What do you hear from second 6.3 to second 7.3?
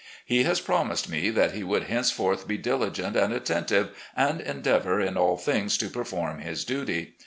his duty.